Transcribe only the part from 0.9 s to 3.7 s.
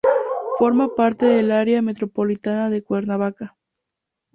parte del Área Metropolitana de Cuernavaca.